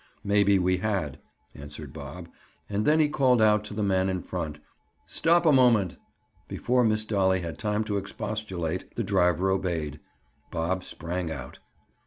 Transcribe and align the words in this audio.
"Maybe 0.23 0.57
we 0.57 0.77
had," 0.77 1.19
answered 1.53 1.93
Bob. 1.93 2.27
And 2.67 2.85
then 2.87 2.99
he 2.99 3.07
called 3.07 3.39
out 3.39 3.63
to 3.65 3.75
the 3.75 3.83
man 3.83 4.09
in 4.09 4.23
front. 4.23 4.57
"Stop 5.05 5.45
a 5.45 5.51
moment." 5.51 5.95
Before 6.47 6.83
Miss 6.83 7.05
Dolly 7.05 7.41
had 7.41 7.59
time 7.59 7.83
to 7.83 7.97
expostulate, 7.97 8.95
the 8.95 9.03
driver 9.03 9.51
obeyed. 9.51 9.99
Bob 10.49 10.83
sprang 10.83 11.29
out. 11.31 11.59